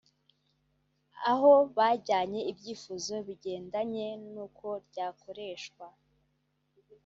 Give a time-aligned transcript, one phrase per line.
[1.31, 5.85] aho bajyanye ibyifuzo bigendanye n’uko ryakoreshwa